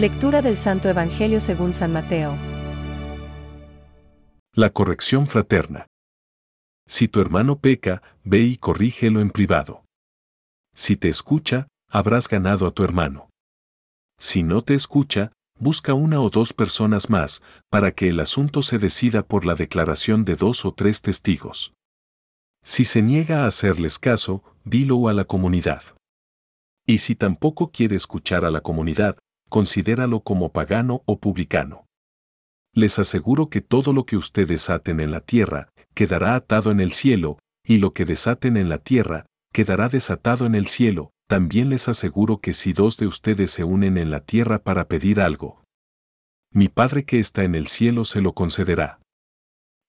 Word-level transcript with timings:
Lectura 0.00 0.40
del 0.40 0.56
Santo 0.56 0.88
Evangelio 0.88 1.42
según 1.42 1.74
San 1.74 1.92
Mateo. 1.92 2.34
La 4.54 4.70
corrección 4.70 5.26
fraterna. 5.26 5.88
Si 6.86 7.06
tu 7.06 7.20
hermano 7.20 7.58
peca, 7.58 8.02
ve 8.24 8.38
y 8.38 8.56
corrígelo 8.56 9.20
en 9.20 9.28
privado. 9.28 9.84
Si 10.74 10.96
te 10.96 11.10
escucha, 11.10 11.68
habrás 11.86 12.30
ganado 12.30 12.66
a 12.66 12.70
tu 12.70 12.82
hermano. 12.82 13.28
Si 14.18 14.42
no 14.42 14.62
te 14.62 14.72
escucha, 14.72 15.32
busca 15.58 15.92
una 15.92 16.22
o 16.22 16.30
dos 16.30 16.54
personas 16.54 17.10
más, 17.10 17.42
para 17.68 17.92
que 17.92 18.08
el 18.08 18.20
asunto 18.20 18.62
se 18.62 18.78
decida 18.78 19.22
por 19.22 19.44
la 19.44 19.54
declaración 19.54 20.24
de 20.24 20.34
dos 20.34 20.64
o 20.64 20.72
tres 20.72 21.02
testigos. 21.02 21.74
Si 22.64 22.86
se 22.86 23.02
niega 23.02 23.44
a 23.44 23.48
hacerles 23.48 23.98
caso, 23.98 24.42
dilo 24.64 25.08
a 25.08 25.12
la 25.12 25.26
comunidad. 25.26 25.82
Y 26.86 26.98
si 26.98 27.16
tampoco 27.16 27.70
quiere 27.70 27.96
escuchar 27.96 28.46
a 28.46 28.50
la 28.50 28.62
comunidad, 28.62 29.18
considéralo 29.50 30.20
como 30.20 30.52
pagano 30.52 31.02
o 31.04 31.18
publicano. 31.20 31.84
Les 32.72 32.98
aseguro 32.98 33.50
que 33.50 33.60
todo 33.60 33.92
lo 33.92 34.06
que 34.06 34.16
ustedes 34.16 34.70
aten 34.70 35.00
en 35.00 35.10
la 35.10 35.20
tierra, 35.20 35.68
quedará 35.94 36.34
atado 36.36 36.70
en 36.70 36.80
el 36.80 36.92
cielo, 36.92 37.38
y 37.64 37.78
lo 37.78 37.92
que 37.92 38.06
desaten 38.06 38.56
en 38.56 38.70
la 38.70 38.78
tierra, 38.78 39.26
quedará 39.52 39.88
desatado 39.90 40.46
en 40.46 40.54
el 40.54 40.66
cielo. 40.66 41.10
También 41.28 41.68
les 41.68 41.88
aseguro 41.88 42.40
que 42.40 42.52
si 42.52 42.72
dos 42.72 42.96
de 42.96 43.06
ustedes 43.06 43.50
se 43.50 43.62
unen 43.62 43.98
en 43.98 44.10
la 44.10 44.20
tierra 44.20 44.60
para 44.60 44.88
pedir 44.88 45.20
algo, 45.20 45.62
mi 46.52 46.68
Padre 46.68 47.04
que 47.04 47.20
está 47.20 47.44
en 47.44 47.54
el 47.54 47.68
cielo 47.68 48.04
se 48.04 48.20
lo 48.20 48.32
concederá. 48.32 49.00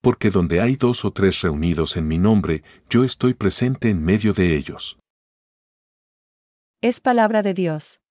Porque 0.00 0.30
donde 0.30 0.60
hay 0.60 0.76
dos 0.76 1.04
o 1.04 1.12
tres 1.12 1.40
reunidos 1.40 1.96
en 1.96 2.06
mi 2.06 2.18
nombre, 2.18 2.62
yo 2.88 3.02
estoy 3.02 3.34
presente 3.34 3.90
en 3.90 4.04
medio 4.04 4.32
de 4.32 4.56
ellos. 4.56 4.98
Es 6.80 7.00
palabra 7.00 7.42
de 7.42 7.54
Dios. 7.54 8.01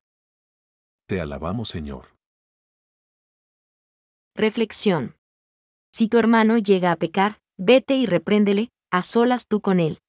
Te 1.12 1.20
alabamos, 1.20 1.67
Señor. 1.67 2.16
Reflexión. 4.34 5.18
Si 5.92 6.08
tu 6.08 6.18
hermano 6.18 6.58
llega 6.58 6.94
a 6.94 6.95
pecar, 6.95 7.42
vete 7.58 7.98
y 7.98 8.06
repréndele, 8.06 8.70
a 8.94 9.02
solas 9.02 9.48
tú 9.50 9.59
con 9.59 9.81
él. 9.81 10.00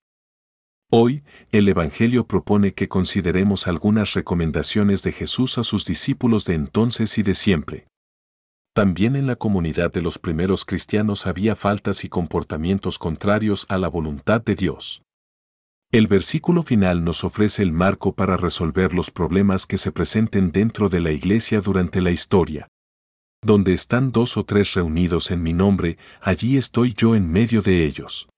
Hoy, 0.92 1.25
el 1.50 1.69
Evangelio 1.69 2.28
propone 2.28 2.72
que 2.72 2.86
consideremos 2.86 3.67
algunas 3.67 4.14
recomendaciones 4.14 5.03
de 5.03 5.11
Jesús 5.11 5.59
a 5.59 5.64
sus 5.64 5.86
discípulos 5.86 6.44
de 6.44 6.55
entonces 6.55 7.19
y 7.19 7.25
de 7.25 7.34
siempre. 7.34 7.89
También 8.72 9.16
en 9.16 9.27
la 9.27 9.34
comunidad 9.34 9.91
de 9.92 10.03
los 10.03 10.20
primeros 10.20 10.64
cristianos 10.64 11.27
había 11.27 11.56
faltas 11.56 12.05
y 12.05 12.09
comportamientos 12.09 13.00
contrarios 13.00 13.66
a 13.69 13.77
la 13.77 13.89
voluntad 13.89 14.41
de 14.41 14.55
Dios. 14.55 15.03
El 15.93 16.07
versículo 16.07 16.62
final 16.62 17.05
nos 17.05 17.23
ofrece 17.23 17.62
el 17.62 17.71
marco 17.71 18.15
para 18.15 18.39
resolver 18.39 18.95
los 18.95 19.11
problemas 19.11 19.67
que 19.67 19.77
se 19.77 19.93
presenten 19.93 20.51
dentro 20.51 20.89
de 20.89 21.01
la 21.01 21.12
iglesia 21.12 21.61
durante 21.61 22.01
la 22.01 22.11
historia. 22.11 22.67
Donde 23.43 23.75
están 23.75 24.11
dos 24.11 24.39
o 24.39 24.45
tres 24.47 24.73
reunidos 24.73 25.31
en 25.31 25.43
mi 25.43 25.53
nombre, 25.53 25.99
allí 26.23 26.57
estoy 26.57 26.95
yo 26.95 27.15
en 27.15 27.31
medio 27.31 27.61
de 27.61 27.84
ellos. 27.84 28.31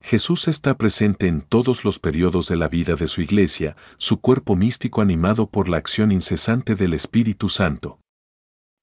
Jesús 0.00 0.46
está 0.46 0.78
presente 0.78 1.26
en 1.26 1.40
todos 1.40 1.84
los 1.84 1.98
periodos 1.98 2.46
de 2.46 2.54
la 2.54 2.68
vida 2.68 2.94
de 2.94 3.08
su 3.08 3.22
iglesia, 3.22 3.76
su 3.96 4.20
cuerpo 4.20 4.54
místico 4.54 5.00
animado 5.02 5.50
por 5.50 5.68
la 5.68 5.78
acción 5.78 6.12
incesante 6.12 6.76
del 6.76 6.94
Espíritu 6.94 7.48
Santo. 7.48 7.98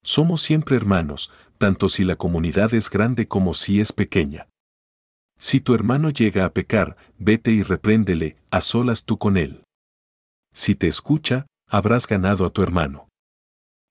Somos 0.03 0.41
siempre 0.41 0.75
hermanos, 0.75 1.31
tanto 1.57 1.87
si 1.87 2.03
la 2.03 2.17
comunidad 2.17 2.73
es 2.73 2.89
grande 2.89 3.29
como 3.29 3.53
si 3.53 3.79
es 3.79 3.93
pequeña. 3.93 4.49
Si 5.37 5.59
tu 5.59 5.73
hermano 5.73 6.09
llega 6.09 6.45
a 6.45 6.53
pecar, 6.53 6.97
vete 7.17 7.51
y 7.51 7.63
repréndele, 7.63 8.37
a 8.51 8.61
solas 8.61 9.05
tú 9.05 9.17
con 9.17 9.37
él. 9.37 9.63
Si 10.53 10.75
te 10.75 10.87
escucha, 10.87 11.47
habrás 11.67 12.07
ganado 12.07 12.45
a 12.45 12.49
tu 12.49 12.63
hermano. 12.63 13.09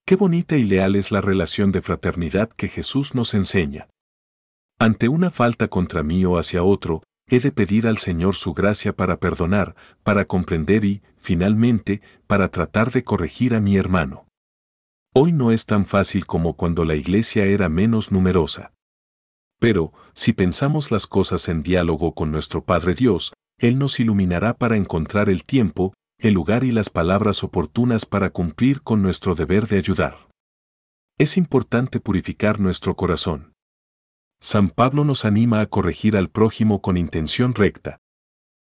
Qué 0.06 0.16
bonita 0.16 0.56
y 0.56 0.64
leal 0.64 0.96
es 0.96 1.10
la 1.10 1.20
relación 1.20 1.72
de 1.72 1.80
fraternidad 1.80 2.50
que 2.50 2.68
Jesús 2.68 3.14
nos 3.14 3.34
enseña. 3.34 3.88
Ante 4.78 5.08
una 5.08 5.30
falta 5.30 5.68
contra 5.68 6.02
mí 6.02 6.24
o 6.24 6.36
hacia 6.36 6.62
otro, 6.62 7.02
he 7.26 7.40
de 7.40 7.52
pedir 7.52 7.86
al 7.86 7.96
Señor 7.96 8.34
su 8.34 8.52
gracia 8.52 8.94
para 8.94 9.18
perdonar, 9.18 9.74
para 10.02 10.26
comprender 10.26 10.84
y, 10.84 11.02
finalmente, 11.16 12.02
para 12.26 12.48
tratar 12.50 12.90
de 12.90 13.02
corregir 13.02 13.54
a 13.54 13.60
mi 13.60 13.76
hermano. 13.76 14.26
Hoy 15.14 15.32
no 15.32 15.52
es 15.52 15.64
tan 15.64 15.86
fácil 15.86 16.26
como 16.26 16.54
cuando 16.54 16.84
la 16.84 16.96
iglesia 16.96 17.46
era 17.46 17.70
menos 17.70 18.12
numerosa. 18.12 18.73
Pero, 19.64 19.94
si 20.12 20.34
pensamos 20.34 20.90
las 20.90 21.06
cosas 21.06 21.48
en 21.48 21.62
diálogo 21.62 22.12
con 22.12 22.30
nuestro 22.30 22.62
Padre 22.62 22.94
Dios, 22.94 23.32
Él 23.58 23.78
nos 23.78 23.98
iluminará 23.98 24.52
para 24.58 24.76
encontrar 24.76 25.30
el 25.30 25.46
tiempo, 25.46 25.94
el 26.18 26.34
lugar 26.34 26.64
y 26.64 26.70
las 26.70 26.90
palabras 26.90 27.42
oportunas 27.42 28.04
para 28.04 28.28
cumplir 28.28 28.82
con 28.82 29.00
nuestro 29.00 29.34
deber 29.34 29.66
de 29.66 29.78
ayudar. 29.78 30.28
Es 31.18 31.38
importante 31.38 31.98
purificar 31.98 32.60
nuestro 32.60 32.94
corazón. 32.94 33.54
San 34.38 34.68
Pablo 34.68 35.02
nos 35.02 35.24
anima 35.24 35.62
a 35.62 35.66
corregir 35.66 36.14
al 36.18 36.28
prójimo 36.28 36.82
con 36.82 36.98
intención 36.98 37.54
recta. 37.54 37.96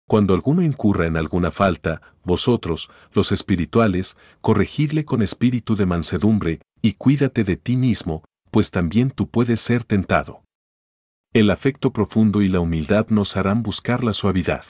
Cuando 0.05 0.33
alguno 0.33 0.63
incurra 0.63 1.07
en 1.07 1.15
alguna 1.15 1.51
falta, 1.51 2.01
vosotros, 2.25 2.89
los 3.13 3.31
espirituales, 3.31 4.17
corregidle 4.41 5.05
con 5.05 5.21
espíritu 5.21 5.77
de 5.77 5.85
mansedumbre, 5.85 6.59
y 6.81 6.95
cuídate 6.95 7.45
de 7.45 7.55
ti 7.55 7.77
mismo, 7.77 8.25
pues 8.51 8.69
también 8.69 9.11
tú 9.11 9.29
puedes 9.29 9.61
ser 9.61 9.85
tentado. 9.85 10.43
El 11.31 11.51
afecto 11.51 11.93
profundo 11.93 12.41
y 12.41 12.47
la 12.47 12.59
humildad 12.59 13.07
nos 13.09 13.37
harán 13.37 13.61
buscar 13.61 14.03
la 14.03 14.13
suavidad. 14.13 14.65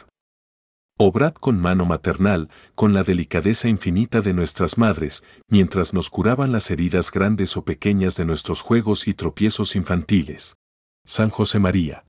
Obrad 0.97 1.33
con 1.33 1.57
mano 1.57 1.85
maternal, 1.85 2.49
con 2.75 2.93
la 2.93 3.03
delicadeza 3.03 3.69
infinita 3.69 4.19
de 4.19 4.33
nuestras 4.33 4.77
madres, 4.77 5.23
mientras 5.47 5.93
nos 5.93 6.09
curaban 6.09 6.51
las 6.51 6.69
heridas 6.69 7.11
grandes 7.11 7.55
o 7.55 7.63
pequeñas 7.63 8.17
de 8.17 8.25
nuestros 8.25 8.59
juegos 8.59 9.07
y 9.07 9.13
tropiezos 9.13 9.77
infantiles. 9.77 10.57
San 11.05 11.29
José 11.29 11.59
María. 11.59 12.03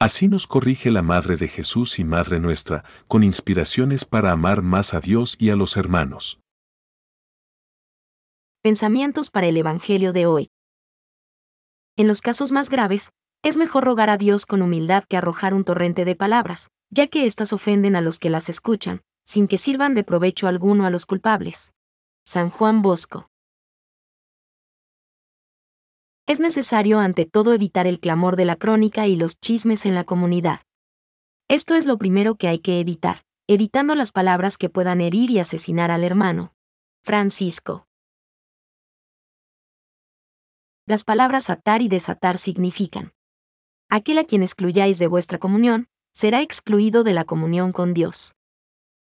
Así 0.00 0.26
nos 0.26 0.48
corrige 0.48 0.90
la 0.90 1.02
Madre 1.02 1.36
de 1.36 1.46
Jesús 1.46 2.00
y 2.00 2.04
Madre 2.04 2.40
nuestra, 2.40 2.84
con 3.06 3.22
inspiraciones 3.22 4.04
para 4.04 4.32
amar 4.32 4.62
más 4.62 4.92
a 4.92 4.98
Dios 4.98 5.36
y 5.38 5.50
a 5.50 5.54
los 5.54 5.76
hermanos. 5.76 6.40
Pensamientos 8.60 9.30
para 9.30 9.46
el 9.46 9.56
Evangelio 9.56 10.12
de 10.12 10.26
hoy. 10.26 10.48
En 11.96 12.08
los 12.08 12.20
casos 12.20 12.50
más 12.50 12.68
graves, 12.68 13.10
es 13.42 13.56
mejor 13.56 13.84
rogar 13.84 14.08
a 14.08 14.18
Dios 14.18 14.46
con 14.46 14.62
humildad 14.62 15.04
que 15.04 15.16
arrojar 15.16 15.52
un 15.52 15.64
torrente 15.64 16.04
de 16.04 16.14
palabras, 16.14 16.70
ya 16.90 17.08
que 17.08 17.26
éstas 17.26 17.52
ofenden 17.52 17.96
a 17.96 18.00
los 18.00 18.20
que 18.20 18.30
las 18.30 18.48
escuchan, 18.48 19.02
sin 19.24 19.48
que 19.48 19.58
sirvan 19.58 19.94
de 19.94 20.04
provecho 20.04 20.46
alguno 20.46 20.86
a 20.86 20.90
los 20.90 21.06
culpables. 21.06 21.72
San 22.24 22.50
Juan 22.50 22.82
Bosco. 22.82 23.28
Es 26.28 26.38
necesario 26.38 27.00
ante 27.00 27.26
todo 27.26 27.52
evitar 27.52 27.88
el 27.88 27.98
clamor 27.98 28.36
de 28.36 28.44
la 28.44 28.54
crónica 28.54 29.08
y 29.08 29.16
los 29.16 29.40
chismes 29.40 29.86
en 29.86 29.96
la 29.96 30.04
comunidad. 30.04 30.60
Esto 31.48 31.74
es 31.74 31.84
lo 31.84 31.98
primero 31.98 32.36
que 32.36 32.46
hay 32.46 32.60
que 32.60 32.78
evitar, 32.78 33.24
evitando 33.48 33.96
las 33.96 34.12
palabras 34.12 34.56
que 34.56 34.70
puedan 34.70 35.00
herir 35.00 35.30
y 35.30 35.40
asesinar 35.40 35.90
al 35.90 36.04
hermano. 36.04 36.54
Francisco. 37.02 37.88
Las 40.86 41.02
palabras 41.02 41.50
atar 41.50 41.82
y 41.82 41.88
desatar 41.88 42.38
significan 42.38 43.12
aquel 43.92 44.16
a 44.16 44.24
quien 44.24 44.42
excluyáis 44.42 44.98
de 44.98 45.06
vuestra 45.06 45.36
comunión, 45.36 45.86
será 46.14 46.40
excluido 46.40 47.04
de 47.04 47.12
la 47.12 47.26
comunión 47.26 47.72
con 47.72 47.92
Dios. 47.92 48.34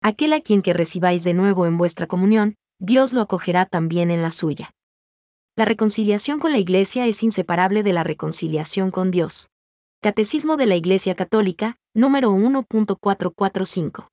Aquel 0.02 0.34
a 0.34 0.42
quien 0.42 0.62
que 0.62 0.74
recibáis 0.74 1.24
de 1.24 1.34
nuevo 1.34 1.66
en 1.66 1.78
vuestra 1.78 2.06
comunión, 2.06 2.56
Dios 2.80 3.14
lo 3.14 3.22
acogerá 3.22 3.66
también 3.66 4.12
en 4.12 4.22
la 4.22 4.30
suya. 4.30 4.72
La 5.56 5.64
reconciliación 5.64 6.42
con 6.42 6.52
la 6.52 6.58
Iglesia 6.58 7.08
es 7.08 7.24
inseparable 7.24 7.82
de 7.82 7.94
la 7.94 8.04
reconciliación 8.04 8.92
con 8.92 9.10
Dios. 9.10 9.48
Catecismo 10.02 10.58
de 10.58 10.66
la 10.66 10.76
Iglesia 10.76 11.16
Católica, 11.16 11.78
número 11.94 12.34
1.445. 12.34 14.10